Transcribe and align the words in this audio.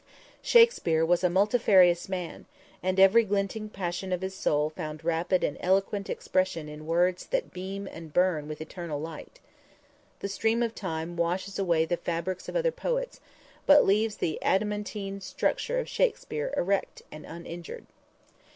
Shakspere 0.41 1.05
was 1.05 1.23
a 1.23 1.29
multifarious 1.29 2.09
man, 2.09 2.47
and 2.81 2.99
every 2.99 3.23
glinting 3.23 3.69
passion 3.69 4.11
of 4.11 4.21
his 4.23 4.33
soul 4.33 4.71
found 4.71 5.03
rapid 5.05 5.43
and 5.43 5.57
eloquent 5.59 6.09
expression 6.09 6.67
in 6.67 6.87
words 6.87 7.27
that 7.27 7.53
beam 7.53 7.85
and 7.87 8.11
burn 8.11 8.47
with 8.47 8.61
eternal 8.61 8.99
light. 8.99 9.39
The 10.21 10.27
stream 10.27 10.63
of 10.63 10.73
time 10.73 11.17
washes 11.17 11.59
away 11.59 11.85
the 11.85 11.97
fabrics 11.97 12.49
of 12.49 12.55
other 12.55 12.71
poets, 12.71 13.19
but 13.67 13.85
leaves 13.85 14.15
the 14.17 14.39
adamantine 14.41 15.21
structure 15.21 15.77
of 15.77 15.87
Shakspere 15.87 16.51
erect 16.57 17.03
and 17.11 17.23
uninjured. 17.23 17.85